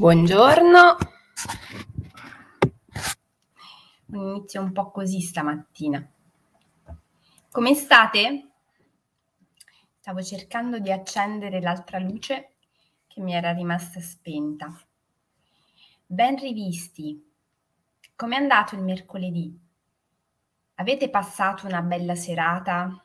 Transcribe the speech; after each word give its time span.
Buongiorno. 0.00 0.96
Inizio 4.06 4.62
un 4.62 4.72
po' 4.72 4.90
così 4.90 5.20
stamattina. 5.20 6.10
Come 7.50 7.74
state? 7.74 8.52
Stavo 9.98 10.22
cercando 10.22 10.78
di 10.78 10.90
accendere 10.90 11.60
l'altra 11.60 11.98
luce 11.98 12.54
che 13.08 13.20
mi 13.20 13.34
era 13.34 13.52
rimasta 13.52 14.00
spenta. 14.00 14.74
Ben 16.06 16.38
rivisti. 16.38 17.22
Com'è 18.16 18.36
andato 18.36 18.76
il 18.76 18.82
mercoledì? 18.82 19.54
Avete 20.76 21.10
passato 21.10 21.66
una 21.66 21.82
bella 21.82 22.14
serata? 22.14 23.04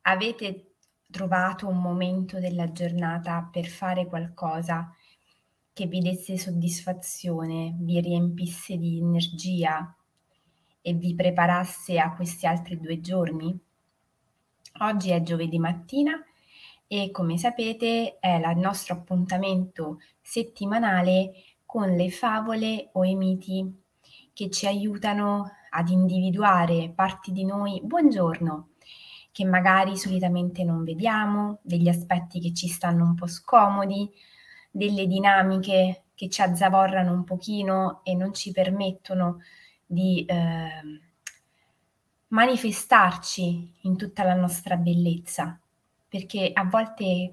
Avete 0.00 0.74
trovato 1.08 1.68
un 1.68 1.80
momento 1.80 2.40
della 2.40 2.72
giornata 2.72 3.48
per 3.48 3.66
fare 3.66 4.06
qualcosa 4.06 4.92
che 5.72 5.86
vi 5.86 6.00
desse 6.00 6.36
soddisfazione, 6.36 7.74
vi 7.78 8.00
riempisse 8.00 8.76
di 8.76 8.98
energia 8.98 9.96
e 10.80 10.92
vi 10.94 11.14
preparasse 11.14 11.98
a 11.98 12.14
questi 12.14 12.46
altri 12.46 12.78
due 12.78 13.00
giorni? 13.00 13.58
Oggi 14.80 15.10
è 15.10 15.22
giovedì 15.22 15.58
mattina 15.58 16.22
e 16.86 17.10
come 17.10 17.38
sapete 17.38 18.18
è 18.18 18.34
il 18.34 18.58
nostro 18.58 18.94
appuntamento 18.94 19.98
settimanale 20.20 21.32
con 21.64 21.88
le 21.88 22.10
favole 22.10 22.90
o 22.92 23.04
i 23.04 23.14
miti 23.14 23.80
che 24.34 24.50
ci 24.50 24.66
aiutano 24.66 25.50
ad 25.70 25.88
individuare 25.88 26.92
parti 26.94 27.32
di 27.32 27.44
noi, 27.44 27.80
buongiorno, 27.82 28.72
che 29.30 29.44
magari 29.46 29.96
solitamente 29.96 30.64
non 30.64 30.84
vediamo, 30.84 31.60
degli 31.62 31.88
aspetti 31.88 32.40
che 32.40 32.52
ci 32.52 32.68
stanno 32.68 33.04
un 33.04 33.14
po' 33.14 33.26
scomodi, 33.26 34.10
delle 34.72 35.06
dinamiche 35.06 36.04
che 36.14 36.28
ci 36.28 36.42
azzavorrano 36.42 37.12
un 37.12 37.24
pochino 37.24 38.00
e 38.02 38.14
non 38.14 38.32
ci 38.32 38.50
permettono 38.50 39.40
di 39.84 40.24
eh, 40.24 41.00
manifestarci 42.28 43.74
in 43.82 43.96
tutta 43.96 44.24
la 44.24 44.34
nostra 44.34 44.76
bellezza, 44.76 45.60
perché 46.08 46.50
a 46.52 46.64
volte 46.64 47.32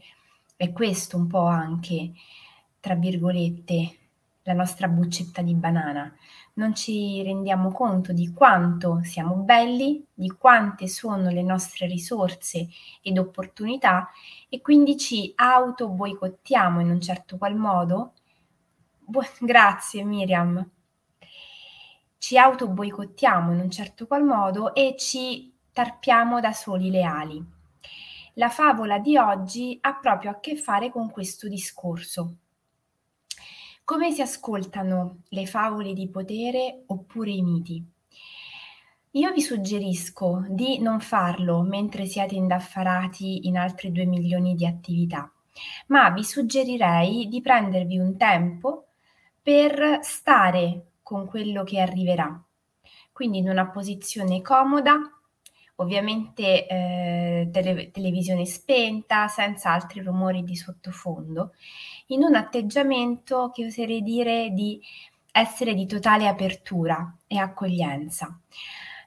è 0.58 0.72
questo 0.74 1.16
un 1.16 1.28
po' 1.28 1.46
anche, 1.46 2.12
tra 2.82 2.96
virgolette, 2.96 3.98
la 4.44 4.54
nostra 4.54 4.88
buccetta 4.88 5.42
di 5.42 5.54
banana. 5.54 6.14
Non 6.60 6.76
ci 6.76 7.24
rendiamo 7.24 7.72
conto 7.72 8.12
di 8.12 8.34
quanto 8.34 9.00
siamo 9.04 9.36
belli, 9.36 10.06
di 10.14 10.28
quante 10.32 10.90
sono 10.90 11.30
le 11.30 11.42
nostre 11.42 11.88
risorse 11.88 12.68
ed 13.02 13.18
opportunità 13.18 14.10
e 14.50 14.60
quindi 14.60 14.98
ci 14.98 15.32
auto 15.38 15.88
boicottiamo 15.88 16.82
in 16.82 16.90
un 16.90 17.00
certo 17.00 17.38
qual 17.38 17.56
modo. 17.56 18.12
Bu- 19.00 19.24
grazie 19.40 20.04
Miriam. 20.04 20.70
Ci 22.18 22.38
auto 22.38 22.68
boicottiamo 22.68 23.54
in 23.54 23.60
un 23.62 23.72
certo 23.72 24.06
qual 24.06 24.26
modo 24.26 24.76
e 24.76 24.96
ci 24.98 25.54
tarpiamo 25.72 26.42
da 26.42 26.52
soli 26.52 26.92
le 26.92 27.04
ali. 27.04 27.42
La 28.34 28.50
favola 28.50 29.00
di 29.00 29.16
oggi 29.16 29.78
ha 29.80 29.96
proprio 29.96 30.32
a 30.32 30.40
che 30.42 30.58
fare 30.58 30.92
con 30.92 31.10
questo 31.10 31.48
discorso. 31.48 32.36
Come 33.90 34.12
si 34.12 34.22
ascoltano 34.22 35.22
le 35.30 35.48
favole 35.48 35.94
di 35.94 36.08
potere 36.10 36.84
oppure 36.86 37.32
i 37.32 37.42
miti? 37.42 37.84
Io 39.14 39.32
vi 39.32 39.42
suggerisco 39.42 40.46
di 40.48 40.78
non 40.78 41.00
farlo 41.00 41.64
mentre 41.64 42.06
siete 42.06 42.36
indaffarati 42.36 43.48
in 43.48 43.58
altre 43.58 43.92
due 43.92 44.06
milioni 44.06 44.54
di 44.54 44.68
attività, 44.68 45.34
ma 45.88 46.12
vi 46.12 46.24
suggerirei 46.24 47.28
di 47.30 47.42
prendervi 47.42 47.98
un 47.98 48.16
tempo 48.16 48.90
per 49.42 50.02
stare 50.04 50.92
con 51.02 51.26
quello 51.26 51.64
che 51.64 51.80
arriverà. 51.80 52.40
Quindi 53.12 53.40
in 53.40 53.50
una 53.50 53.72
posizione 53.72 54.44
comoda, 54.44 55.00
ovviamente 55.78 56.68
eh, 56.68 57.50
tele- 57.52 57.90
televisione 57.90 58.46
spenta, 58.46 59.28
senza 59.28 59.72
altri 59.72 60.02
rumori 60.02 60.44
di 60.44 60.56
sottofondo, 60.56 61.54
in 62.12 62.24
un 62.24 62.36
atteggiamento 62.36 63.52
che 63.54 63.66
oserei 63.66 64.02
dire 64.02 64.50
di 64.52 64.80
essere 65.32 65.74
di 65.74 65.86
totale 65.86 66.28
apertura 66.28 67.16
e 67.28 67.38
accoglienza. 67.38 68.40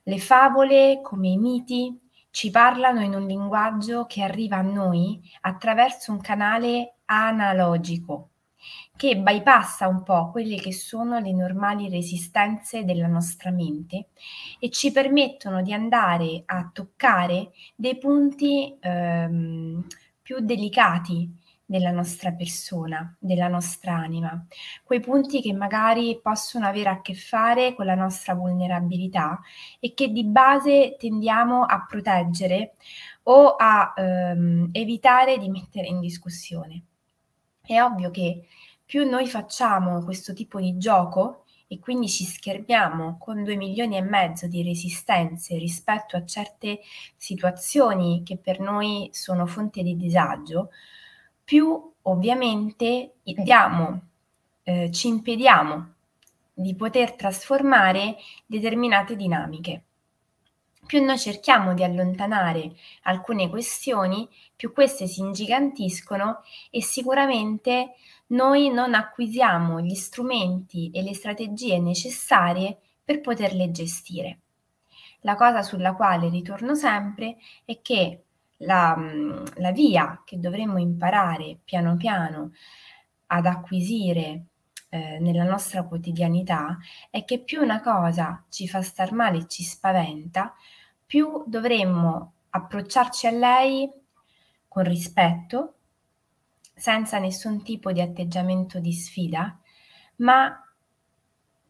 Le 0.04 0.18
favole, 0.18 1.00
come 1.02 1.28
i 1.28 1.36
miti, 1.36 1.98
ci 2.30 2.50
parlano 2.50 3.02
in 3.02 3.14
un 3.14 3.26
linguaggio 3.26 4.06
che 4.06 4.22
arriva 4.22 4.56
a 4.56 4.62
noi 4.62 5.20
attraverso 5.42 6.12
un 6.12 6.20
canale 6.20 6.94
analogico, 7.06 8.30
che 8.96 9.16
bypassa 9.16 9.86
un 9.86 10.02
po' 10.02 10.30
quelle 10.30 10.56
che 10.56 10.72
sono 10.72 11.18
le 11.18 11.32
normali 11.32 11.88
resistenze 11.90 12.84
della 12.84 13.06
nostra 13.06 13.50
mente 13.50 14.08
e 14.58 14.70
ci 14.70 14.92
permettono 14.92 15.60
di 15.60 15.72
andare 15.72 16.42
a 16.46 16.70
toccare 16.72 17.50
dei 17.74 17.98
punti 17.98 18.76
ehm, 18.80 19.84
più 20.22 20.38
delicati 20.40 21.40
della 21.72 21.90
nostra 21.90 22.32
persona, 22.32 23.16
della 23.18 23.48
nostra 23.48 23.94
anima, 23.94 24.44
quei 24.84 25.00
punti 25.00 25.40
che 25.40 25.54
magari 25.54 26.20
possono 26.22 26.66
avere 26.66 26.90
a 26.90 27.00
che 27.00 27.14
fare 27.14 27.74
con 27.74 27.86
la 27.86 27.94
nostra 27.94 28.34
vulnerabilità 28.34 29.40
e 29.80 29.94
che 29.94 30.08
di 30.08 30.22
base 30.24 30.96
tendiamo 30.98 31.64
a 31.64 31.86
proteggere 31.88 32.74
o 33.22 33.56
a 33.56 33.94
ehm, 33.96 34.68
evitare 34.70 35.38
di 35.38 35.48
mettere 35.48 35.86
in 35.86 36.00
discussione. 36.00 36.82
È 37.62 37.80
ovvio 37.80 38.10
che 38.10 38.48
più 38.84 39.08
noi 39.08 39.26
facciamo 39.26 40.04
questo 40.04 40.34
tipo 40.34 40.60
di 40.60 40.76
gioco 40.76 41.44
e 41.68 41.78
quindi 41.78 42.06
ci 42.06 42.24
schermiamo 42.24 43.16
con 43.18 43.44
due 43.44 43.56
milioni 43.56 43.96
e 43.96 44.02
mezzo 44.02 44.46
di 44.46 44.62
resistenze 44.62 45.56
rispetto 45.56 46.18
a 46.18 46.24
certe 46.26 46.80
situazioni 47.16 48.22
che 48.22 48.36
per 48.36 48.60
noi 48.60 49.08
sono 49.12 49.46
fonte 49.46 49.82
di 49.82 49.96
disagio, 49.96 50.68
più 51.52 51.92
ovviamente 52.04 53.16
diamo, 53.22 54.00
eh, 54.62 54.90
ci 54.90 55.08
impediamo 55.08 55.92
di 56.54 56.74
poter 56.74 57.12
trasformare 57.12 58.16
determinate 58.46 59.16
dinamiche. 59.16 59.82
Più 60.86 61.04
noi 61.04 61.18
cerchiamo 61.18 61.74
di 61.74 61.84
allontanare 61.84 62.72
alcune 63.02 63.50
questioni, 63.50 64.26
più 64.56 64.72
queste 64.72 65.06
si 65.06 65.20
ingigantiscono 65.20 66.40
e 66.70 66.80
sicuramente 66.80 67.96
noi 68.28 68.70
non 68.70 68.94
acquisiamo 68.94 69.82
gli 69.82 69.94
strumenti 69.94 70.90
e 70.90 71.02
le 71.02 71.12
strategie 71.12 71.78
necessarie 71.78 72.78
per 73.04 73.20
poterle 73.20 73.70
gestire. 73.70 74.38
La 75.20 75.34
cosa 75.34 75.60
sulla 75.60 75.92
quale 75.92 76.30
ritorno 76.30 76.74
sempre 76.74 77.36
è 77.66 77.82
che 77.82 78.22
la, 78.62 78.96
la 79.56 79.72
via 79.72 80.22
che 80.24 80.38
dovremmo 80.38 80.78
imparare 80.78 81.58
piano 81.64 81.96
piano 81.96 82.52
ad 83.26 83.46
acquisire 83.46 84.46
eh, 84.88 85.18
nella 85.20 85.44
nostra 85.44 85.84
quotidianità 85.84 86.78
è 87.10 87.24
che 87.24 87.38
più 87.40 87.62
una 87.62 87.80
cosa 87.80 88.44
ci 88.48 88.68
fa 88.68 88.82
star 88.82 89.12
male 89.12 89.38
e 89.38 89.46
ci 89.48 89.62
spaventa, 89.62 90.54
più 91.06 91.44
dovremmo 91.46 92.32
approcciarci 92.50 93.26
a 93.26 93.30
lei 93.30 93.90
con 94.68 94.84
rispetto, 94.84 95.74
senza 96.74 97.18
nessun 97.18 97.62
tipo 97.62 97.92
di 97.92 98.00
atteggiamento 98.00 98.78
di 98.80 98.92
sfida, 98.92 99.58
ma 100.16 100.62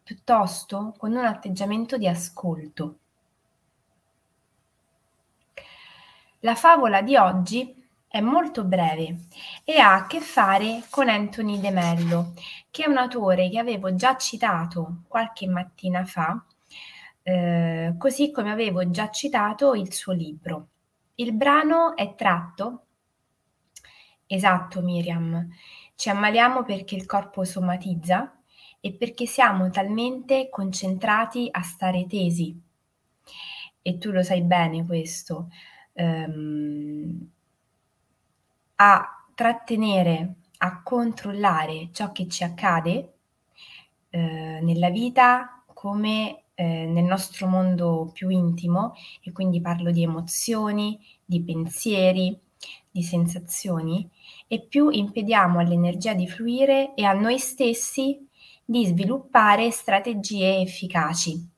piuttosto 0.03 0.93
con 0.97 1.11
un 1.11 1.25
atteggiamento 1.25 1.97
di 1.97 2.07
ascolto. 2.07 2.99
La 6.45 6.55
favola 6.55 7.01
di 7.01 7.15
oggi 7.15 7.73
è 8.05 8.19
molto 8.19 8.65
breve 8.65 9.27
e 9.63 9.77
ha 9.77 9.93
a 9.93 10.07
che 10.07 10.19
fare 10.19 10.83
con 10.89 11.07
Anthony 11.07 11.57
De 11.57 11.71
Mello, 11.71 12.33
che 12.69 12.83
è 12.83 12.89
un 12.89 12.97
autore 12.97 13.49
che 13.49 13.59
avevo 13.59 13.95
già 13.95 14.17
citato 14.17 15.03
qualche 15.07 15.47
mattina 15.47 16.03
fa, 16.03 16.45
eh, 17.21 17.95
così 17.97 18.31
come 18.31 18.51
avevo 18.51 18.89
già 18.89 19.09
citato 19.09 19.73
il 19.73 19.93
suo 19.93 20.11
libro. 20.11 20.67
Il 21.15 21.31
brano 21.31 21.95
è 21.95 22.13
tratto, 22.13 22.87
esatto 24.27 24.81
Miriam, 24.81 25.47
ci 25.95 26.09
ammaliamo 26.09 26.63
perché 26.63 26.95
il 26.95 27.05
corpo 27.05 27.45
somatizza 27.45 28.37
e 28.81 28.91
perché 28.91 29.25
siamo 29.25 29.69
talmente 29.69 30.49
concentrati 30.49 31.47
a 31.49 31.61
stare 31.61 32.05
tesi. 32.05 32.61
E 33.81 33.97
tu 33.97 34.11
lo 34.11 34.23
sai 34.23 34.41
bene 34.41 34.85
questo 34.85 35.47
ehm, 35.93 37.29
a 38.75 39.25
trattenere, 39.35 40.35
a 40.57 40.81
controllare 40.83 41.89
ciò 41.91 42.11
che 42.11 42.27
ci 42.27 42.43
accade 42.43 43.13
eh, 44.09 44.59
nella 44.61 44.89
vita 44.89 45.63
come 45.73 46.43
eh, 46.55 46.85
nel 46.85 47.03
nostro 47.03 47.47
mondo 47.47 48.11
più 48.13 48.29
intimo 48.29 48.93
e 49.21 49.31
quindi 49.31 49.59
parlo 49.61 49.91
di 49.91 50.03
emozioni, 50.03 50.99
di 51.25 51.41
pensieri, 51.41 52.37
di 52.89 53.01
sensazioni 53.01 54.07
e 54.47 54.61
più 54.61 54.89
impediamo 54.89 55.59
all'energia 55.59 56.13
di 56.13 56.27
fluire 56.27 56.93
e 56.93 57.03
a 57.03 57.13
noi 57.13 57.39
stessi 57.39 58.27
di 58.63 58.85
sviluppare 58.85 59.71
strategie 59.71 60.59
efficaci. 60.59 61.52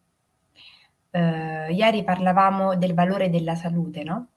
Uh, 1.15 1.71
ieri 1.71 2.03
parlavamo 2.03 2.75
del 2.75 2.93
valore 2.93 3.29
della 3.29 3.55
salute, 3.55 4.03
no? 4.03 4.27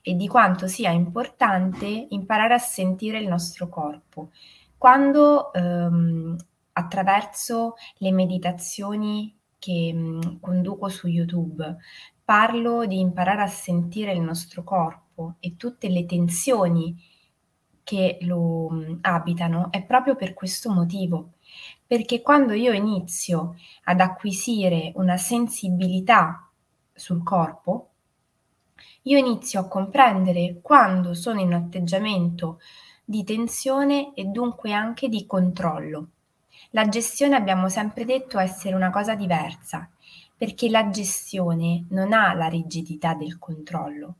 E 0.00 0.14
di 0.14 0.26
quanto 0.26 0.66
sia 0.66 0.90
importante 0.90 2.06
imparare 2.08 2.54
a 2.54 2.58
sentire 2.58 3.18
il 3.18 3.28
nostro 3.28 3.68
corpo. 3.68 4.30
Quando 4.78 5.50
um, 5.52 6.34
attraverso 6.72 7.74
le 7.98 8.12
meditazioni 8.12 9.36
che 9.58 9.90
um, 9.94 10.40
conduco 10.40 10.88
su 10.88 11.08
YouTube 11.08 11.76
parlo 12.24 12.86
di 12.86 13.00
imparare 13.00 13.42
a 13.42 13.46
sentire 13.46 14.12
il 14.12 14.20
nostro 14.20 14.62
corpo 14.64 15.34
e 15.40 15.56
tutte 15.56 15.88
le 15.88 16.06
tensioni 16.06 16.96
che 17.88 18.18
lo 18.20 18.68
mm, 18.70 18.98
abitano 19.00 19.72
è 19.72 19.82
proprio 19.82 20.14
per 20.14 20.34
questo 20.34 20.70
motivo, 20.70 21.36
perché 21.88 22.20
quando 22.20 22.52
io 22.52 22.72
inizio 22.72 23.56
ad 23.84 24.00
acquisire 24.00 24.92
una 24.96 25.16
sensibilità 25.16 26.46
sul 26.92 27.22
corpo, 27.22 27.88
io 29.04 29.16
inizio 29.16 29.60
a 29.60 29.68
comprendere 29.68 30.58
quando 30.60 31.14
sono 31.14 31.40
in 31.40 31.46
un 31.46 31.54
atteggiamento 31.54 32.60
di 33.02 33.24
tensione 33.24 34.12
e 34.12 34.24
dunque 34.24 34.74
anche 34.74 35.08
di 35.08 35.24
controllo. 35.24 36.08
La 36.72 36.90
gestione 36.90 37.36
abbiamo 37.36 37.70
sempre 37.70 38.04
detto 38.04 38.38
essere 38.38 38.74
una 38.74 38.90
cosa 38.90 39.14
diversa, 39.14 39.88
perché 40.36 40.68
la 40.68 40.90
gestione 40.90 41.86
non 41.88 42.12
ha 42.12 42.34
la 42.34 42.48
rigidità 42.48 43.14
del 43.14 43.38
controllo, 43.38 44.16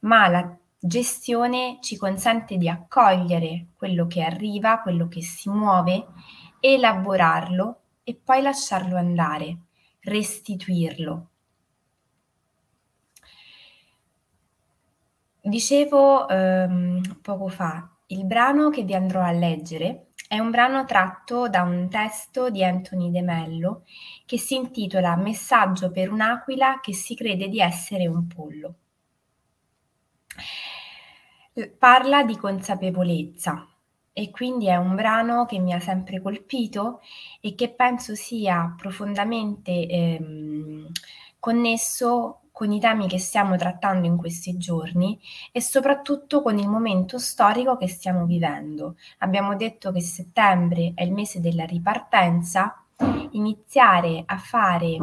ma 0.00 0.28
la 0.28 0.54
gestione 0.78 1.78
ci 1.80 1.96
consente 1.96 2.58
di 2.58 2.68
accogliere 2.68 3.68
quello 3.74 4.06
che 4.06 4.22
arriva, 4.22 4.80
quello 4.80 5.08
che 5.08 5.22
si 5.22 5.48
muove, 5.48 6.06
elaborarlo 6.60 7.80
e 8.04 8.14
poi 8.14 8.42
lasciarlo 8.42 8.96
andare, 8.96 9.58
restituirlo. 10.00 11.28
Dicevo 15.40 16.28
ehm, 16.28 17.18
poco 17.22 17.48
fa, 17.48 17.88
il 18.06 18.24
brano 18.24 18.70
che 18.70 18.82
vi 18.82 18.94
andrò 18.94 19.22
a 19.22 19.30
leggere 19.30 20.08
è 20.28 20.38
un 20.38 20.50
brano 20.50 20.84
tratto 20.84 21.48
da 21.48 21.62
un 21.62 21.88
testo 21.88 22.50
di 22.50 22.64
Anthony 22.64 23.10
De 23.12 23.22
Mello 23.22 23.84
che 24.24 24.38
si 24.38 24.56
intitola 24.56 25.14
Messaggio 25.14 25.92
per 25.92 26.10
un'aquila 26.10 26.80
che 26.80 26.92
si 26.92 27.14
crede 27.14 27.48
di 27.48 27.60
essere 27.60 28.08
un 28.08 28.26
pollo. 28.26 28.74
Parla 31.78 32.24
di 32.24 32.36
consapevolezza 32.36 33.75
e 34.18 34.30
quindi 34.30 34.68
è 34.68 34.76
un 34.76 34.94
brano 34.94 35.44
che 35.44 35.58
mi 35.58 35.74
ha 35.74 35.78
sempre 35.78 36.22
colpito 36.22 37.02
e 37.38 37.54
che 37.54 37.68
penso 37.68 38.14
sia 38.14 38.74
profondamente 38.74 39.86
ehm, 39.86 40.90
connesso 41.38 42.40
con 42.50 42.72
i 42.72 42.80
temi 42.80 43.08
che 43.08 43.18
stiamo 43.18 43.56
trattando 43.56 44.06
in 44.06 44.16
questi 44.16 44.56
giorni 44.56 45.20
e 45.52 45.60
soprattutto 45.60 46.40
con 46.40 46.58
il 46.58 46.66
momento 46.66 47.18
storico 47.18 47.76
che 47.76 47.88
stiamo 47.88 48.24
vivendo. 48.24 48.96
Abbiamo 49.18 49.54
detto 49.54 49.92
che 49.92 50.00
settembre 50.00 50.92
è 50.94 51.02
il 51.02 51.12
mese 51.12 51.40
della 51.40 51.66
ripartenza, 51.66 52.86
iniziare 53.32 54.22
a 54.24 54.38
fare 54.38 54.96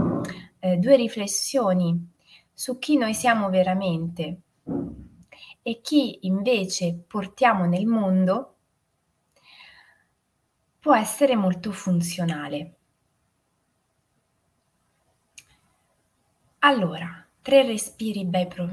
eh, 0.57 0.77
due 0.77 0.95
riflessioni 0.95 2.13
su 2.51 2.79
chi 2.79 2.97
noi 2.97 3.13
siamo 3.13 3.51
veramente 3.51 4.39
e 5.61 5.81
chi 5.81 6.17
invece 6.21 7.03
portiamo 7.07 7.65
nel 7.65 7.85
mondo 7.85 8.52
può 10.83 10.93
essere 10.93 11.37
molto 11.37 11.71
funzionale. 11.71 12.75
Allora, 16.59 17.17
Tre 17.43 17.63
respiri 17.63 18.25
bei 18.25 18.47
pro- 18.47 18.69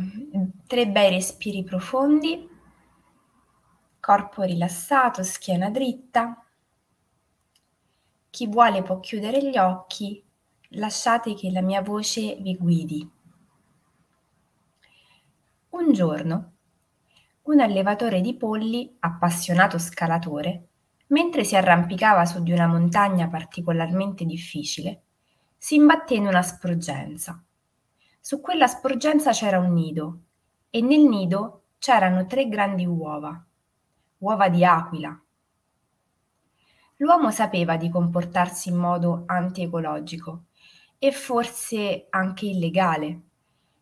tre 0.68 0.86
bei 0.86 1.10
respiri 1.10 1.64
profondi, 1.64 2.48
corpo 4.00 4.42
rilassato, 4.42 5.22
schiena 5.22 5.70
dritta. 5.70 6.44
Chi 8.30 8.46
vuole 8.46 8.82
può 8.82 8.98
chiudere 8.98 9.42
gli 9.46 9.58
occhi, 9.58 10.24
lasciate 10.70 11.34
che 11.34 11.50
la 11.50 11.60
mia 11.60 11.82
voce 11.82 12.36
vi 12.40 12.56
guidi. 12.56 13.10
Un 15.70 15.92
giorno, 15.92 16.52
un 17.42 17.60
allevatore 17.60 18.20
di 18.20 18.36
polli, 18.36 18.96
appassionato 19.00 19.78
scalatore, 19.78 20.69
mentre 21.10 21.44
si 21.44 21.54
arrampicava 21.54 22.24
su 22.24 22.42
di 22.42 22.52
una 22.52 22.66
montagna 22.66 23.28
particolarmente 23.28 24.24
difficile, 24.24 25.02
si 25.56 25.76
imbatté 25.76 26.14
in 26.14 26.26
una 26.26 26.42
sporgenza 26.42 27.42
su 28.22 28.42
quella 28.42 28.66
sporgenza 28.66 29.32
c'era 29.32 29.58
un 29.58 29.72
nido 29.72 30.20
e 30.68 30.82
nel 30.82 31.00
nido 31.00 31.62
c'erano 31.78 32.26
tre 32.26 32.48
grandi 32.48 32.84
uova, 32.84 33.42
uova 34.18 34.48
di 34.50 34.62
aquila. 34.62 35.18
L'uomo 36.96 37.30
sapeva 37.30 37.78
di 37.78 37.88
comportarsi 37.88 38.68
in 38.68 38.76
modo 38.76 39.22
antiecologico 39.24 40.44
e 40.98 41.12
forse 41.12 42.08
anche 42.10 42.44
illegale, 42.44 43.20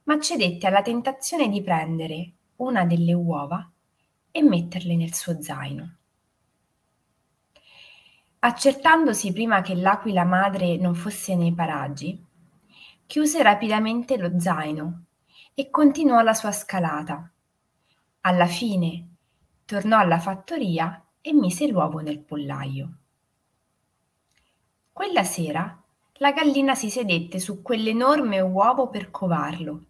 ma 0.04 0.20
cedette 0.20 0.68
alla 0.68 0.82
tentazione 0.82 1.48
di 1.48 1.60
prendere 1.60 2.32
una 2.56 2.84
delle 2.84 3.12
uova 3.12 3.68
e 4.30 4.40
metterle 4.40 4.94
nel 4.94 5.14
suo 5.14 5.42
zaino. 5.42 5.97
Accertandosi 8.40 9.32
prima 9.32 9.62
che 9.62 9.74
l'aquila 9.74 10.22
madre 10.22 10.76
non 10.76 10.94
fosse 10.94 11.34
nei 11.34 11.52
paraggi, 11.52 12.24
chiuse 13.04 13.42
rapidamente 13.42 14.16
lo 14.16 14.38
zaino 14.38 15.06
e 15.54 15.70
continuò 15.70 16.20
la 16.20 16.34
sua 16.34 16.52
scalata. 16.52 17.28
Alla 18.20 18.46
fine 18.46 19.08
tornò 19.64 19.98
alla 19.98 20.20
fattoria 20.20 21.04
e 21.20 21.32
mise 21.32 21.66
l'uovo 21.66 21.98
nel 21.98 22.20
pollaio. 22.20 22.92
Quella 24.92 25.24
sera 25.24 25.76
la 26.18 26.30
gallina 26.30 26.76
si 26.76 26.90
sedette 26.90 27.40
su 27.40 27.60
quell'enorme 27.60 28.38
uovo 28.40 28.88
per 28.88 29.10
covarlo. 29.10 29.84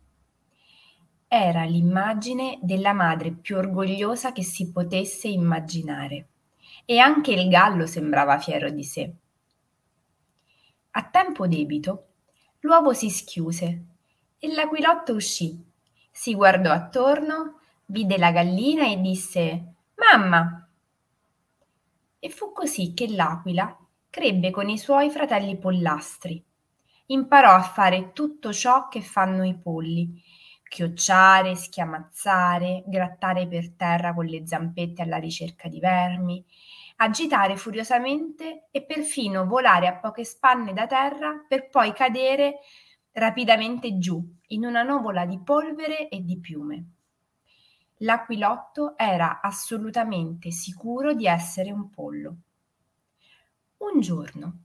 Era 1.28 1.64
l'immagine 1.64 2.59
della 2.62 2.95
madre 2.95 3.31
più 3.31 3.57
orgogliosa 3.57 4.33
che 4.33 4.43
si 4.43 4.73
potesse 4.73 5.28
immaginare 5.28 6.28
e 6.90 6.99
anche 6.99 7.33
il 7.33 7.50
gallo 7.50 7.85
sembrava 7.85 8.38
fiero 8.38 8.71
di 8.71 8.83
sé. 8.83 9.14
A 10.92 11.04
tempo 11.04 11.47
debito 11.47 12.07
L'uovo 12.61 12.95
si 12.95 13.11
schiuse 13.11 13.85
e 14.38 14.52
l'aquilotto 14.54 15.12
uscì. 15.12 15.62
Si 16.11 16.35
guardò 16.35 16.73
attorno, 16.73 17.61
vide 17.85 18.16
la 18.16 18.33
gallina 18.33 18.90
e 18.90 18.99
disse 19.02 19.75
Mamma! 19.97 20.66
E 22.18 22.30
fu 22.30 22.52
così 22.52 22.95
che 22.95 23.07
l'aquila 23.09 23.78
crebbe 24.09 24.50
con 24.50 24.71
i 24.71 24.78
suoi 24.78 25.11
fratelli 25.11 25.59
pollastri. 25.59 26.42
Imparò 27.07 27.52
a 27.52 27.62
fare 27.62 28.12
tutto 28.14 28.50
ciò 28.50 28.88
che 28.88 29.02
fanno 29.02 29.45
i 29.45 29.54
polli, 29.59 30.23
chiocciare, 30.68 31.54
schiamazzare, 31.56 32.84
grattare 32.87 33.48
per 33.48 33.72
terra 33.72 34.14
con 34.14 34.26
le 34.26 34.46
zampette 34.46 35.02
alla 35.02 35.16
ricerca 35.16 35.68
di 35.68 35.80
vermi, 35.80 36.44
agitare 36.96 37.56
furiosamente 37.56 38.68
e 38.70 38.82
perfino 38.84 39.46
volare 39.46 39.87
a 39.87 39.96
poche 39.96 40.25
spanne 40.25 40.72
da 40.72 40.87
terra 40.87 41.44
per 41.46 41.68
poi 41.68 41.92
cadere 41.92 42.58
rapidamente 43.12 43.98
giù 43.98 44.22
in 44.48 44.64
una 44.64 44.82
nuvola 44.82 45.25
di 45.25 45.40
polvere 45.40 46.08
e 46.08 46.22
di 46.22 46.38
piume. 46.38 46.87
L'aquilotto 48.02 48.96
era 48.96 49.40
assolutamente 49.40 50.50
sicuro 50.50 51.14
di 51.14 51.26
essere 51.26 51.72
un 51.72 51.90
pollo. 51.90 52.37
Un 53.78 54.00
giorno, 54.00 54.58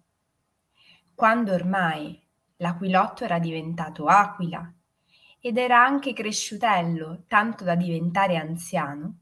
quando 1.16 1.54
ormai 1.54 2.20
l'aquilotto 2.58 3.24
era 3.24 3.40
diventato 3.40 4.06
aquila 4.06 4.72
ed 5.46 5.58
era 5.58 5.84
anche 5.86 6.14
cresciutello 6.14 7.26
tanto 7.28 7.66
da 7.66 7.76
diventare 7.76 8.38
anziano, 8.38 9.18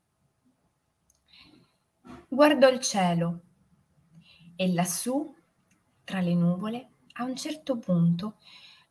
guardò 2.27 2.69
il 2.69 2.79
cielo 2.79 3.41
e 4.55 4.73
lassù, 4.73 5.35
tra 6.03 6.21
le 6.21 6.33
nuvole, 6.35 6.89
a 7.13 7.23
un 7.23 7.35
certo 7.35 7.77
punto 7.79 8.37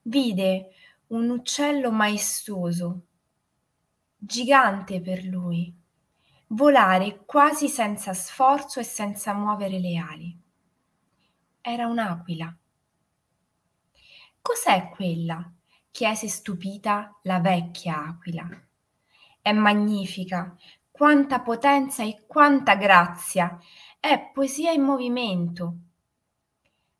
vide 0.03 0.71
un 1.09 1.31
uccello 1.31 1.93
maestoso, 1.93 3.07
gigante 4.17 5.01
per 5.01 5.25
lui, 5.25 5.75
volare 6.49 7.25
quasi 7.25 7.69
senza 7.69 8.15
sforzo 8.15 8.81
e 8.81 8.85
senza 8.85 9.33
muovere 9.35 9.79
le 9.79 9.97
ali. 9.97 10.41
Era 11.63 11.87
un'aquila. 11.87 12.55
Cos'è 14.43 14.89
quella? 14.91 15.53
Chiese 15.90 16.28
stupita 16.28 17.18
la 17.23 17.40
vecchia 17.40 18.04
aquila. 18.04 18.49
È 19.42 19.52
magnifica, 19.52 20.56
quanta 20.90 21.40
potenza 21.40 22.02
e 22.02 22.25
quanta 22.26 22.76
grazia! 22.76 23.59
È 23.99 24.30
poesia 24.32 24.70
in 24.73 24.82
movimento. 24.82 25.76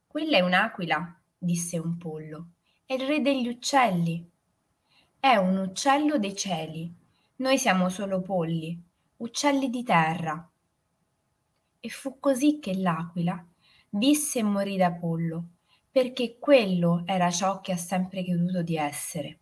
Quella 0.07 0.37
è 0.37 0.41
un'aquila, 0.41 1.19
disse 1.37 1.79
un 1.79 1.97
pollo. 1.97 2.49
È 2.85 2.95
il 2.95 3.07
re 3.07 3.21
degli 3.21 3.49
uccelli. 3.49 4.29
È 5.19 5.37
un 5.37 5.57
uccello 5.57 6.19
dei 6.19 6.35
cieli. 6.35 6.93
Noi 7.37 7.59
siamo 7.59 7.89
solo 7.89 8.21
polli, 8.21 8.79
uccelli 9.19 9.71
di 9.71 9.83
terra. 9.83 10.51
E 11.79 11.89
fu 11.89 12.19
così 12.19 12.59
che 12.59 12.75
l'aquila 12.75 13.43
visse 13.91 14.41
e 14.41 14.43
morì 14.43 14.77
da 14.77 14.93
pollo, 14.93 15.45
perché 15.91 16.39
quello 16.39 17.03
era 17.07 17.31
ciò 17.31 17.61
che 17.61 17.73
ha 17.73 17.77
sempre 17.77 18.25
creduto 18.25 18.63
di 18.63 18.77
essere. 18.77 19.39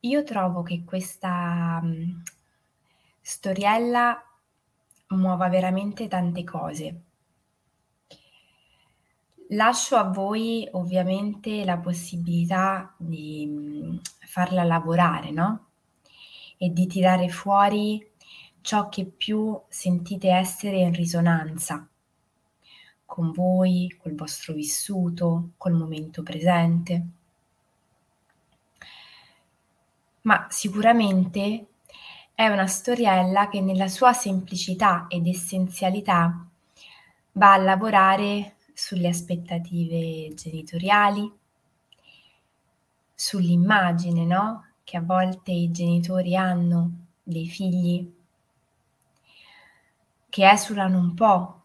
Io 0.00 0.24
trovo 0.24 0.62
che 0.64 0.82
questa, 0.84 1.80
mhmm, 1.80 2.22
storiella 3.20 4.22
muova 5.08 5.48
veramente 5.48 6.08
tante 6.08 6.44
cose. 6.44 7.02
Lascio 9.52 9.96
a 9.96 10.04
voi 10.04 10.68
ovviamente 10.72 11.64
la 11.64 11.78
possibilità 11.78 12.94
di, 12.98 13.98
farla 14.26 14.62
lavorare, 14.62 15.30
no, 15.30 15.66
e 16.58 16.70
di 16.70 16.86
tirare 16.86 17.28
fuori 17.28 18.06
ciò 18.60 18.88
che 18.90 19.06
più 19.06 19.58
sentite 19.68 20.28
essere 20.30 20.78
in 20.78 20.92
risonanza 20.92 21.88
con 23.06 23.32
voi, 23.32 23.96
col 23.98 24.14
vostro 24.14 24.52
vissuto, 24.52 25.52
col 25.56 25.72
momento 25.72 26.22
presente. 26.22 27.06
Ma 30.22 30.46
sicuramente 30.50 31.68
è 32.34 32.46
una 32.48 32.66
storiella 32.66 33.48
che 33.48 33.62
nella 33.62 33.88
sua 33.88 34.12
semplicità 34.12 35.06
ed 35.08 35.26
essenzialità 35.26 36.46
va 37.32 37.52
a 37.54 37.56
lavorare 37.56 38.56
sulle 38.78 39.08
aspettative 39.08 40.32
genitoriali, 40.34 41.28
sull'immagine, 43.12 44.24
no, 44.24 44.66
che 44.84 44.96
a 44.96 45.02
volte 45.02 45.50
i 45.50 45.72
genitori 45.72 46.36
hanno 46.36 47.06
dei 47.24 47.48
figli 47.48 48.14
che 50.28 50.48
esulano 50.48 50.96
un 50.96 51.12
po' 51.14 51.62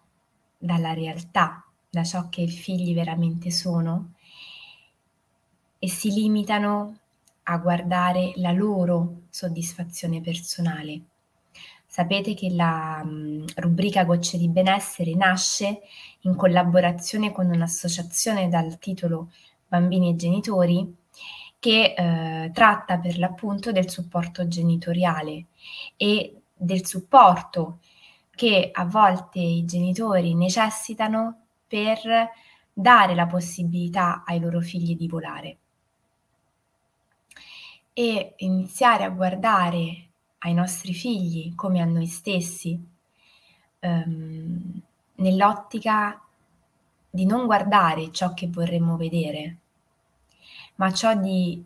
dalla 0.58 0.94
realtà, 0.94 1.64
da 1.88 2.04
ciò 2.04 2.30
che 2.30 2.42
i 2.42 2.50
figli 2.50 2.96
veramente 2.96 3.52
sono 3.52 4.14
e 5.78 5.88
si 5.88 6.10
limitano 6.10 6.98
a 7.44 7.58
guardare 7.60 8.32
la 8.38 8.52
loro 8.52 9.26
soddisfazione 9.30 10.20
personale. 10.20 11.02
Sapete 11.94 12.34
che 12.34 12.50
la 12.50 13.04
mh, 13.04 13.46
rubrica 13.58 14.04
Gocce 14.04 14.40
di 14.40 14.50
benessere 14.50 15.14
nasce 15.14 15.82
in 16.22 16.36
collaborazione 16.36 17.32
con 17.32 17.46
un'associazione 17.46 18.50
dal 18.50 18.80
titolo 18.80 19.30
Bambini 19.68 20.10
e 20.10 20.16
Genitori 20.16 20.96
che 21.60 21.94
eh, 21.96 22.50
tratta 22.52 22.98
per 22.98 23.20
l'appunto 23.20 23.72
del 23.72 23.92
supporto 23.92 24.48
genitoriale 24.48 25.46
e 25.96 26.42
del 26.56 26.84
supporto 26.84 27.78
che 28.34 28.72
a 28.74 28.86
volte 28.86 29.38
i 29.38 29.64
genitori 29.64 30.34
necessitano 30.34 31.42
per 31.68 32.00
dare 32.74 33.14
la 33.14 33.28
possibilità 33.28 34.24
ai 34.26 34.40
loro 34.40 34.62
figli 34.62 34.96
di 34.96 35.08
volare. 35.08 35.58
E 37.94 38.34
iniziare 38.38 39.04
a 39.04 39.10
guardare 39.10 40.08
ai 40.44 40.54
nostri 40.54 40.94
figli 40.94 41.56
come 41.56 41.82
a 41.82 41.86
noi 41.86 42.06
stessi, 42.06 42.80
ehm, 43.80 44.82
nell'ottica 45.16 46.22
di 47.10 47.26
non 47.26 47.46
guardare 47.46 48.12
ciò 48.12 48.34
che 48.34 48.48
vorremmo 48.48 48.98
vedere, 48.98 49.58
ma 50.76 50.92
ciò 50.92 51.16
di, 51.16 51.64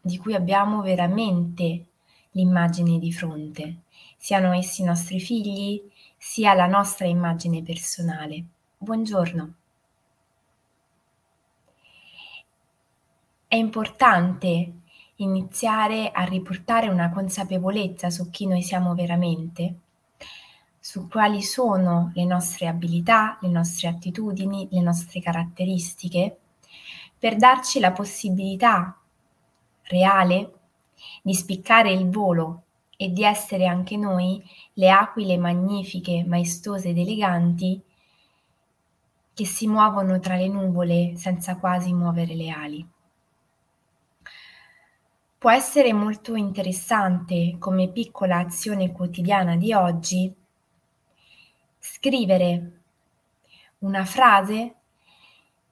di 0.00 0.18
cui 0.18 0.34
abbiamo 0.34 0.80
veramente 0.80 1.86
l'immagine 2.32 2.98
di 2.98 3.12
fronte, 3.12 3.80
siano 4.16 4.52
essi 4.52 4.82
i 4.82 4.86
nostri 4.86 5.20
figli, 5.20 5.82
sia 6.16 6.54
la 6.54 6.66
nostra 6.66 7.06
immagine 7.06 7.62
personale. 7.62 8.44
Buongiorno. 8.78 9.54
È 13.46 13.56
importante 13.56 14.72
iniziare 15.16 16.10
a 16.10 16.24
riportare 16.24 16.88
una 16.88 17.10
consapevolezza 17.10 18.10
su 18.10 18.30
chi 18.30 18.46
noi 18.46 18.62
siamo 18.62 18.94
veramente, 18.94 19.74
su 20.80 21.08
quali 21.08 21.42
sono 21.42 22.10
le 22.14 22.24
nostre 22.24 22.66
abilità, 22.66 23.38
le 23.40 23.48
nostre 23.48 23.88
attitudini, 23.88 24.68
le 24.70 24.80
nostre 24.80 25.20
caratteristiche, 25.20 26.38
per 27.18 27.36
darci 27.36 27.80
la 27.80 27.92
possibilità 27.92 28.98
reale 29.84 30.52
di 31.22 31.34
spiccare 31.34 31.92
il 31.92 32.10
volo 32.10 32.62
e 32.96 33.10
di 33.10 33.24
essere 33.24 33.66
anche 33.66 33.96
noi 33.96 34.42
le 34.74 34.90
aquile 34.90 35.38
magnifiche, 35.38 36.24
maestose 36.26 36.90
ed 36.90 36.98
eleganti 36.98 37.80
che 39.32 39.44
si 39.46 39.66
muovono 39.66 40.20
tra 40.20 40.36
le 40.36 40.48
nuvole 40.48 41.16
senza 41.16 41.56
quasi 41.56 41.92
muovere 41.92 42.34
le 42.34 42.50
ali. 42.50 42.88
Può 45.44 45.52
essere 45.52 45.92
molto 45.92 46.36
interessante 46.36 47.56
come 47.58 47.90
piccola 47.90 48.38
azione 48.38 48.92
quotidiana 48.92 49.56
di 49.56 49.74
oggi 49.74 50.34
scrivere 51.78 52.80
una 53.80 54.06
frase 54.06 54.74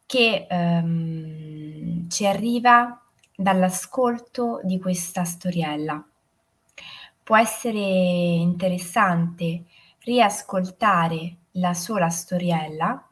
che 0.04 0.46
ehm, 0.46 2.06
ci 2.10 2.26
arriva 2.26 3.00
dall'ascolto 3.34 4.60
di 4.62 4.78
questa 4.78 5.24
storiella. 5.24 6.06
Può 7.22 7.38
essere 7.38 7.78
interessante 7.78 9.62
riascoltare 10.00 11.36
la 11.52 11.72
sola 11.72 12.10
storiella 12.10 13.08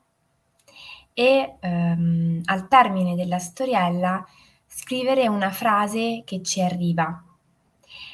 e 1.15 1.57
ehm, 1.59 2.43
al 2.45 2.69
termine 2.69 3.15
della 3.15 3.39
storiella 3.39 4.27
scrivere 4.73 5.27
una 5.27 5.51
frase 5.51 6.23
che 6.25 6.43
ci 6.43 6.63
arriva. 6.63 7.25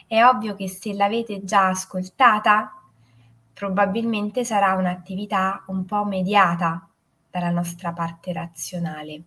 È 0.07 0.25
ovvio 0.25 0.55
che 0.55 0.69
se 0.69 0.95
l'avete 0.95 1.45
già 1.45 1.69
ascoltata, 1.69 2.73
probabilmente 3.53 4.43
sarà 4.43 4.73
un'attività 4.73 5.65
un 5.67 5.85
po' 5.85 6.05
mediata 6.05 6.89
dalla 7.31 7.51
nostra 7.51 7.93
parte 7.93 8.33
razionale, 8.33 9.23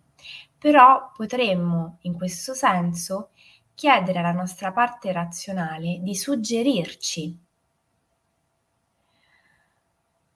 però 0.58 1.12
potremmo 1.16 1.98
in 2.02 2.14
questo 2.14 2.52
senso 2.52 3.30
chiedere 3.74 4.18
alla 4.18 4.32
nostra 4.32 4.72
parte 4.72 5.12
razionale 5.12 5.98
di 6.00 6.16
suggerirci 6.16 7.38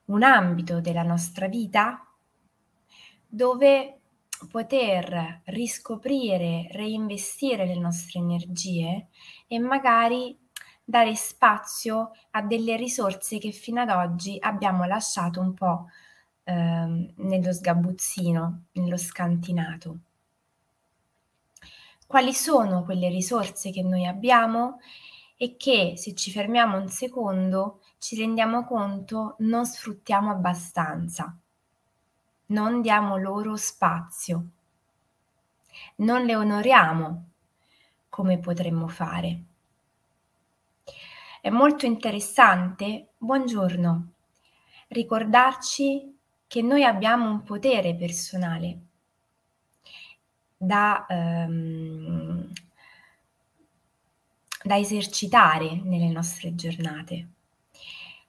un 0.07 0.23
ambito 0.23 0.81
della 0.81 1.03
nostra 1.03 1.49
vita 1.49 2.07
dove 3.27 3.99
poter 4.47 5.43
riscoprire, 5.47 6.69
reinvestire 6.73 7.67
le 7.67 7.79
nostre 7.79 8.21
energie 8.21 9.09
e 9.47 9.59
magari 9.59 10.39
dare 10.85 11.15
spazio 11.15 12.11
a 12.33 12.43
delle 12.43 12.77
risorse 12.77 13.39
che 13.39 13.51
fino 13.53 13.81
ad 13.81 13.91
oggi 13.91 14.37
abbiamo 14.39 14.85
lasciato 14.85 15.41
un 15.41 15.55
po' 15.55 15.87
eh, 16.45 17.13
nello 17.17 17.53
sgabuzzino, 17.53 18.65
nello 18.73 18.97
scantinato. 18.97 19.99
Quali 22.07 22.35
sono 22.35 22.85
quelle 22.85 23.09
risorse 23.09 23.71
che 23.71 23.83
noi 23.83 24.07
abbiamo 24.07 24.79
e 25.37 25.57
che 25.57 25.95
se 25.97 26.15
ci 26.15 26.31
fermiamo 26.31 26.79
un 26.79 26.89
secondo 26.89 27.81
ci 27.99 28.17
rendiamo 28.17 28.65
conto 28.65 29.37
non 29.39 29.67
sfruttiamo 29.67 30.31
abbastanza? 30.31 31.37
Non 32.47 32.81
diamo 32.83 33.17
loro 33.17 33.57
spazio, 33.57 34.49
non 35.97 36.25
le 36.25 36.37
onoriamo 36.37 37.29
come 38.09 38.39
potremmo 38.39 38.89
fare. 38.89 39.43
È 41.41 41.51
molto 41.51 41.87
interessante, 41.87 43.09
buongiorno, 43.19 44.13
ricordarci 44.89 46.17
che 46.47 46.63
noi 46.63 46.85
abbiamo 46.85 47.29
un 47.29 47.43
potere 47.43 47.95
personale 47.95 48.79
da, 50.57 51.05
ehm, 51.09 52.53
da 54.63 54.79
esercitare 54.79 55.81
nelle 55.83 56.09
nostre 56.09 56.55
giornate. 56.55 57.29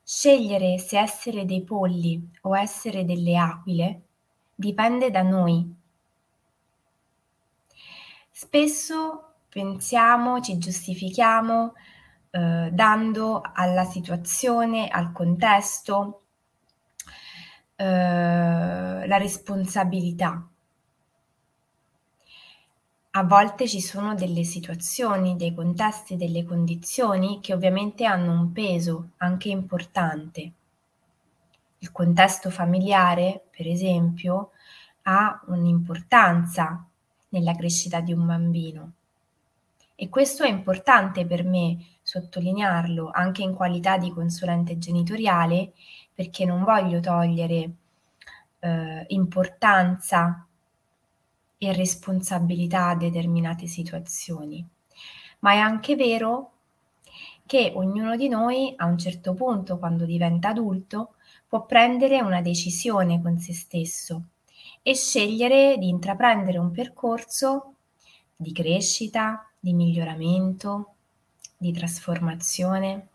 Scegliere 0.03 0.77
se 0.77 0.99
essere 0.99 1.45
dei 1.45 1.63
polli 1.63 2.29
o 2.41 2.57
essere 2.57 3.05
delle 3.05 3.37
aquile 3.37 4.04
dipende 4.55 5.11
da 5.11 5.21
noi. 5.21 5.75
Spesso 8.31 9.33
pensiamo, 9.49 10.41
ci 10.41 10.57
giustifichiamo 10.57 11.73
eh, 12.31 12.69
dando 12.71 13.41
alla 13.53 13.85
situazione, 13.85 14.87
al 14.87 15.11
contesto, 15.11 16.23
eh, 17.75 19.07
la 19.07 19.17
responsabilità. 19.17 20.47
A 23.11 23.23
volte 23.23 23.65
ci 23.65 23.79
sono 23.79 24.13
delle 24.15 24.43
situazioni, 24.43 25.37
dei 25.37 25.53
contesti, 25.53 26.17
delle 26.17 26.43
condizioni 26.43 27.39
che 27.39 27.53
ovviamente 27.53 28.03
hanno 28.03 28.33
un 28.33 28.51
peso 28.51 29.11
anche 29.17 29.47
importante. 29.47 30.51
Il 31.85 31.91
contesto 31.91 32.49
familiare, 32.49 33.43
per 33.55 33.67
esempio, 33.67 34.53
ha 35.03 35.39
un'importanza 35.49 36.83
nella 37.29 37.53
crescita 37.53 37.99
di 37.99 38.11
un 38.11 38.25
bambino. 38.25 38.93
E 39.93 40.09
questo 40.09 40.41
è 40.41 40.49
importante 40.49 41.27
per 41.27 41.43
me 41.43 41.77
sottolinearlo 42.01 43.11
anche 43.13 43.43
in 43.43 43.53
qualità 43.53 43.99
di 43.99 44.09
consulente 44.09 44.79
genitoriale 44.79 45.73
perché 46.11 46.43
non 46.43 46.63
voglio 46.63 46.99
togliere 46.99 47.71
eh, 48.61 49.05
importanza 49.09 50.43
e 51.55 51.71
responsabilità 51.71 52.87
a 52.87 52.95
determinate 52.95 53.67
situazioni. 53.67 54.67
Ma 55.41 55.51
è 55.51 55.57
anche 55.57 55.95
vero 55.95 56.51
che 57.45 57.71
ognuno 57.75 58.15
di 58.15 58.27
noi 58.27 58.73
a 58.75 58.85
un 58.85 58.97
certo 58.97 59.33
punto, 59.35 59.77
quando 59.77 60.05
diventa 60.05 60.49
adulto, 60.49 61.14
può 61.55 61.65
prendere 61.65 62.19
una 62.19 62.41
decisione 62.41 63.21
con 63.21 63.39
se 63.39 63.53
stesso 63.53 64.23
e 64.81 64.93
scegliere 64.93 65.77
di 65.77 65.87
intraprendere 65.87 66.57
un 66.57 66.69
percorso 66.69 67.75
di 68.35 68.51
crescita, 68.51 69.49
di 69.57 69.71
miglioramento, 69.71 70.95
di 71.55 71.71
trasformazione. 71.71 73.07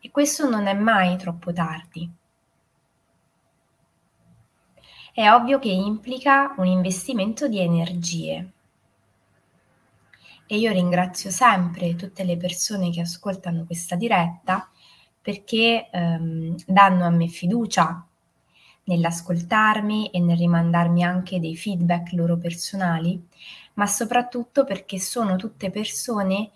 E 0.00 0.10
questo 0.10 0.50
non 0.50 0.66
è 0.66 0.74
mai 0.74 1.16
troppo 1.16 1.52
tardi 1.52 2.10
è 5.16 5.30
ovvio 5.30 5.60
che 5.60 5.68
implica 5.68 6.52
un 6.56 6.66
investimento 6.66 7.46
di 7.46 7.60
energie. 7.60 8.50
E 10.44 10.58
io 10.58 10.72
ringrazio 10.72 11.30
sempre 11.30 11.94
tutte 11.94 12.24
le 12.24 12.36
persone 12.36 12.90
che 12.90 13.02
ascoltano 13.02 13.64
questa 13.64 13.94
diretta 13.94 14.68
perché 15.24 15.88
ehm, 15.90 16.54
danno 16.66 17.06
a 17.06 17.10
me 17.10 17.28
fiducia 17.28 18.06
nell'ascoltarmi 18.84 20.10
e 20.10 20.20
nel 20.20 20.36
rimandarmi 20.36 21.02
anche 21.02 21.40
dei 21.40 21.56
feedback 21.56 22.12
loro 22.12 22.36
personali, 22.36 23.26
ma 23.74 23.86
soprattutto 23.86 24.64
perché 24.64 24.98
sono 24.98 25.36
tutte 25.36 25.70
persone 25.70 26.50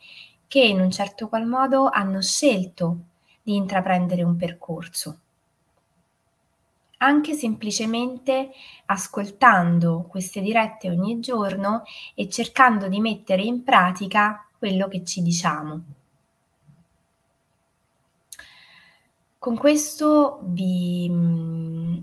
che 0.47 0.61
in 0.61 0.81
un 0.81 0.91
certo 0.91 1.29
qual 1.29 1.47
modo 1.47 1.89
hanno 1.89 2.21
scelto 2.21 2.99
di 3.43 3.55
intraprendere 3.57 4.23
un 4.23 4.37
percorso 4.37 5.21
anche 6.99 7.35
semplicemente 7.35 8.51
ascoltando 8.87 10.07
queste 10.09 10.41
dirette 10.41 10.91
ogni 10.91 11.21
giorno 11.21 11.83
e 12.15 12.29
cercando 12.29 12.89
di 12.89 13.01
mettere 13.01 13.43
in 13.43 13.63
pratica 13.63 14.47
quello 14.59 14.89
che 14.89 15.05
ci 15.05 15.23
diciamo. 15.23 15.98
Con 19.41 19.57
questo 19.57 20.41
vi 20.43 21.09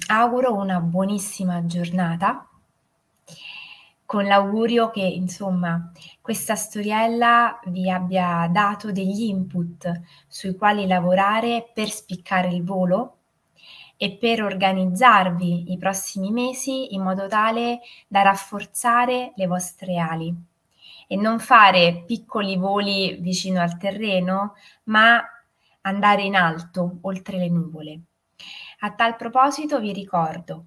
auguro 0.08 0.54
una 0.54 0.80
buonissima 0.80 1.66
giornata, 1.66 2.48
con 4.06 4.24
l'augurio 4.24 4.90
che 4.90 5.02
insomma 5.02 5.92
questa 6.22 6.56
storiella 6.56 7.60
vi 7.66 7.92
abbia 7.92 8.48
dato 8.50 8.94
degli 8.94 9.24
input 9.24 10.02
sui 10.30 10.56
quali 10.56 10.88
lavorare 10.88 11.70
per 11.74 11.90
spiccare 11.90 12.48
il 12.48 12.64
volo 12.64 13.18
e 13.98 14.14
per 14.14 14.42
organizzarvi 14.42 15.74
i 15.74 15.78
prossimi 15.78 16.32
mesi 16.32 16.94
in 16.94 17.02
modo 17.02 17.28
tale 17.28 17.82
da 18.08 18.22
rafforzare 18.22 19.34
le 19.36 19.48
vostre 19.48 19.98
ali. 19.98 20.34
E 21.06 21.18
non 21.18 21.40
fare 21.40 22.04
piccoli 22.08 22.56
voli 22.56 23.18
vicino 23.20 23.60
al 23.60 23.78
terreno, 23.78 24.54
ma 24.86 25.22
andare 25.86 26.24
in 26.24 26.36
alto, 26.36 26.98
oltre 27.02 27.38
le 27.38 27.50
nuvole. 27.50 28.00
A 28.80 28.92
tal 28.92 29.16
proposito 29.16 29.80
vi 29.80 29.94
ricordo 29.94 30.66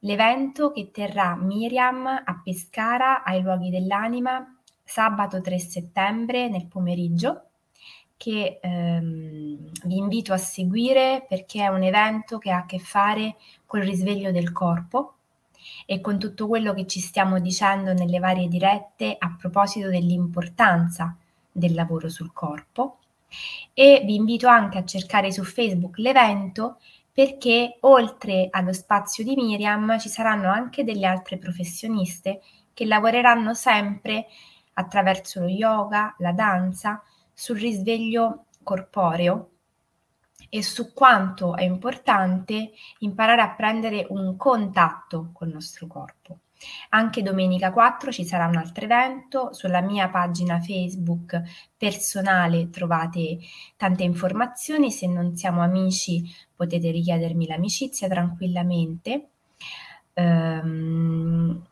l'evento 0.00 0.70
che 0.70 0.90
terrà 0.90 1.34
Miriam 1.34 2.06
a 2.06 2.40
Pescara 2.42 3.24
ai 3.24 3.42
luoghi 3.42 3.70
dell'anima 3.70 4.56
sabato 4.84 5.40
3 5.40 5.58
settembre 5.58 6.48
nel 6.48 6.66
pomeriggio 6.66 7.42
che 8.16 8.58
ehm, 8.62 9.70
vi 9.84 9.96
invito 9.96 10.32
a 10.32 10.38
seguire 10.38 11.24
perché 11.28 11.62
è 11.62 11.68
un 11.68 11.82
evento 11.82 12.38
che 12.38 12.50
ha 12.50 12.58
a 12.58 12.66
che 12.66 12.78
fare 12.78 13.36
col 13.66 13.80
risveglio 13.80 14.30
del 14.30 14.52
corpo 14.52 15.14
e 15.84 16.00
con 16.00 16.18
tutto 16.18 16.46
quello 16.46 16.74
che 16.74 16.86
ci 16.86 17.00
stiamo 17.00 17.40
dicendo 17.40 17.92
nelle 17.92 18.18
varie 18.18 18.48
dirette 18.48 19.16
a 19.18 19.34
proposito 19.36 19.88
dell'importanza 19.88 21.16
del 21.50 21.74
lavoro 21.74 22.08
sul 22.08 22.32
corpo 22.32 22.97
e 23.72 24.02
vi 24.04 24.14
invito 24.14 24.48
anche 24.48 24.78
a 24.78 24.84
cercare 24.84 25.32
su 25.32 25.44
Facebook 25.44 25.98
l'evento 25.98 26.78
perché 27.12 27.78
oltre 27.80 28.48
allo 28.50 28.72
spazio 28.72 29.24
di 29.24 29.34
Miriam 29.34 29.98
ci 29.98 30.08
saranno 30.08 30.50
anche 30.50 30.84
delle 30.84 31.06
altre 31.06 31.36
professioniste 31.36 32.40
che 32.72 32.84
lavoreranno 32.84 33.54
sempre 33.54 34.26
attraverso 34.74 35.40
lo 35.40 35.48
yoga, 35.48 36.14
la 36.18 36.32
danza, 36.32 37.02
sul 37.34 37.58
risveglio 37.58 38.46
corporeo 38.62 39.50
e 40.48 40.62
su 40.62 40.92
quanto 40.92 41.56
è 41.56 41.62
importante 41.62 42.72
imparare 42.98 43.42
a 43.42 43.54
prendere 43.54 44.06
un 44.10 44.36
contatto 44.36 45.30
col 45.32 45.48
nostro 45.48 45.86
corpo. 45.86 46.38
Anche 46.90 47.22
domenica 47.22 47.72
4 47.72 48.10
ci 48.10 48.24
sarà 48.24 48.46
un 48.46 48.56
altro 48.56 48.84
evento, 48.84 49.52
sulla 49.52 49.80
mia 49.80 50.08
pagina 50.08 50.60
Facebook 50.60 51.40
personale 51.76 52.70
trovate 52.70 53.38
tante 53.76 54.02
informazioni, 54.02 54.90
se 54.90 55.06
non 55.06 55.36
siamo 55.36 55.62
amici 55.62 56.22
potete 56.54 56.90
richiedermi 56.90 57.46
l'amicizia 57.46 58.08
tranquillamente. 58.08 59.28
Um, 60.14 61.64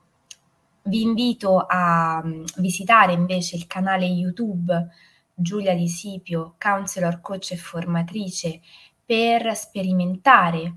vi 0.83 1.03
invito 1.03 1.65
a 1.67 2.23
visitare 2.59 3.13
invece 3.13 3.57
il 3.57 3.67
canale 3.67 4.05
YouTube 4.05 4.89
Giulia 5.35 5.75
Di 5.75 5.89
Sipio, 5.89 6.55
counselor, 6.59 7.21
coach 7.21 7.51
e 7.51 7.57
formatrice, 7.57 8.61
per 9.05 9.55
sperimentare 9.57 10.77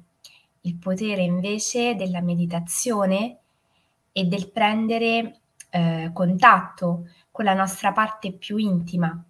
il 0.62 0.76
potere 0.76 1.22
invece 1.22 1.96
della 1.96 2.22
meditazione 2.22 3.39
e 4.12 4.26
del 4.26 4.52
prendere 4.52 5.40
eh, 5.70 6.10
contatto 6.14 7.10
con 7.32 7.46
la 7.46 7.54
nostra 7.54 7.92
parte 7.92 8.34
più 8.34 8.58
intima, 8.58 9.24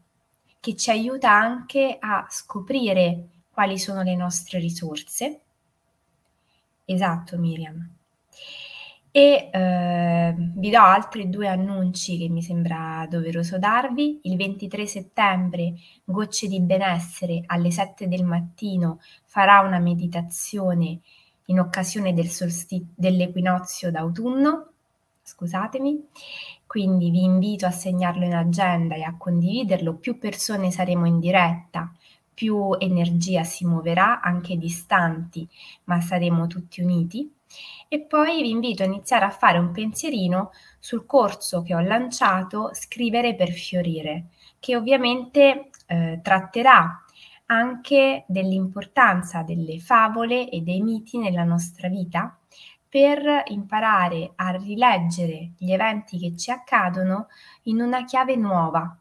che 0.60 0.76
ci 0.76 0.90
aiuta 0.90 1.32
anche 1.32 1.98
a 2.00 2.26
scoprire 2.30 3.28
quali 3.52 3.78
sono 3.78 4.02
le 4.04 4.16
nostre 4.16 4.60
risorse. 4.60 5.42
Esatto, 6.86 7.38
Miriam. 7.38 7.98
E 9.12 9.50
eh, 9.52 10.36
vi 10.38 10.70
do 10.70 10.80
altri 10.80 11.30
due 11.30 11.48
annunci 11.48 12.18
che 12.18 12.30
mi 12.30 12.42
sembra 12.44 13.08
doveroso 13.10 13.58
darvi. 13.58 14.22
Il 14.24 14.38
23 14.38 14.86
settembre 14.86 15.74
Gocce 16.04 16.48
di 16.48 16.62
benessere 16.62 17.42
alle 17.48 17.72
7 17.72 18.08
del 18.08 18.24
mattino 18.24 19.00
farà 19.26 19.62
una 19.62 19.80
meditazione 19.80 21.00
in 21.46 21.60
occasione 21.60 22.14
del 22.14 22.30
solsti- 22.30 22.88
dell'equinozio 22.96 23.90
d'autunno. 23.92 24.69
Scusatemi, 25.30 26.08
quindi 26.66 27.12
vi 27.12 27.24
invito 27.24 27.68
a 27.68 27.72
segnarlo 27.72 28.26
in 28.26 28.34
agenda 28.34 28.96
e 28.96 29.04
a 29.04 29.16
condividerlo. 29.16 29.94
Più 29.96 30.18
persone 30.18 30.72
saremo 30.72 31.06
in 31.06 31.20
diretta, 31.20 31.94
più 32.34 32.76
energia 32.80 33.44
si 33.44 33.64
muoverà, 33.64 34.22
anche 34.22 34.58
distanti, 34.58 35.48
ma 35.84 36.02
saremo 36.02 36.48
tutti 36.48 36.82
uniti 36.82 37.32
e 37.88 38.02
poi 38.02 38.42
vi 38.42 38.50
invito 38.50 38.82
a 38.82 38.88
iniziare 38.88 39.26
a 39.26 39.30
fare 39.30 39.60
un 39.60 39.72
pensierino 39.72 40.52
sul 40.80 41.06
corso 41.06 41.62
che 41.62 41.76
ho 41.76 41.80
lanciato 41.80 42.72
Scrivere 42.74 43.36
per 43.36 43.52
fiorire, 43.52 44.30
che 44.60 44.76
ovviamente 44.76 45.70
eh, 45.86 46.20
tratterà 46.24 47.04
anche 47.46 48.26
dell'importanza 48.28 49.44
delle 49.44 49.80
favole 49.80 50.50
e 50.50 50.62
dei 50.62 50.82
miti 50.82 51.18
nella 51.18 51.44
nostra 51.44 51.88
vita 51.88 52.36
per 52.90 53.44
imparare 53.48 54.32
a 54.36 54.50
rileggere 54.52 55.52
gli 55.58 55.72
eventi 55.72 56.18
che 56.18 56.36
ci 56.36 56.52
accadono 56.52 57.28
in 57.64 57.82
una 57.82 58.04
chiave 58.04 58.36
nuova, 58.36 58.98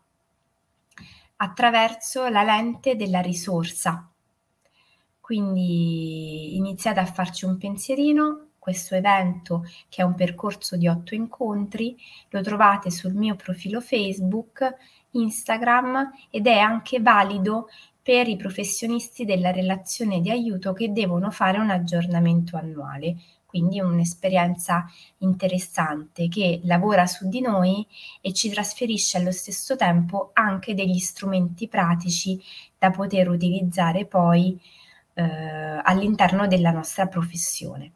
attraverso 1.37 2.29
la 2.29 2.43
lente 2.43 2.97
della 2.97 3.21
risorsa, 3.21 4.09
Quindi 5.21 6.57
iniziate 6.57 7.01
a 7.01 7.05
farci 7.05 7.45
un 7.45 7.59
pensierino. 7.59 8.47
Questo 8.59 8.95
evento, 8.95 9.65
che 9.89 10.03
è 10.03 10.05
un 10.05 10.15
percorso 10.15 10.77
di 10.77 10.89
otto 10.89 11.15
incontri, 11.15 11.97
lo 12.31 12.41
trovate 12.43 12.91
sul 12.91 13.15
mio 13.15 13.37
profilo 13.37 13.81
Facebook, 13.81 14.75
Instagram 15.13 16.11
ed 16.31 16.47
è 16.47 16.59
anche 16.59 17.01
valido 17.01 17.69
per 18.03 18.27
i 18.29 18.37
professionisti 18.37 19.25
della 19.25 19.51
relazione 19.51 20.21
di 20.21 20.31
aiuto 20.31 20.73
che 20.73 20.93
devono 20.93 21.31
fare 21.31 21.59
un 21.59 21.71
aggiornamento 21.71 22.57
annuale. 22.57 23.17
Quindi 23.49 23.81
un'esperienza 23.81 24.85
interessante 25.21 26.29
che 26.29 26.61
lavora 26.65 27.07
su 27.07 27.31
di 27.31 27.41
noi 27.41 27.87
e 28.21 28.35
ci 28.35 28.51
trasferisce 28.51 29.17
allo 29.17 29.33
stesso 29.33 29.75
tempo 29.75 30.33
anche 30.35 30.75
degli 30.75 30.99
strumenti 30.99 31.67
pratici 31.67 32.39
da 32.79 32.91
poter 32.91 33.31
utilizzare 33.31 34.05
poi 34.05 34.61
eh, 35.15 35.81
all'interno 35.83 36.47
della 36.47 36.73
nostra 36.73 37.07
professione. 37.07 37.93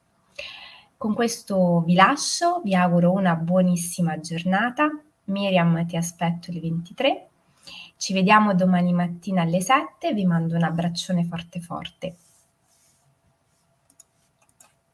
Con 0.97 1.13
questo 1.13 1.83
vi 1.83 1.93
lascio, 1.93 2.63
vi 2.65 2.75
auguro 2.75 3.13
una 3.13 3.35
buonissima 3.35 4.21
giornata. 4.21 4.89
Miriam 5.25 5.85
ti 5.85 5.99
aspetto 5.99 6.51
alle 6.51 6.61
23. 6.61 7.29
Ci 7.99 8.15
vediamo 8.15 8.55
domani 8.55 8.95
mattina 8.95 9.43
alle 9.43 9.61
7, 9.61 10.15
vi 10.15 10.25
mando 10.25 10.57
un 10.57 10.63
abbraccione 10.63 11.25
forte 11.27 11.61
forte. 11.61 12.17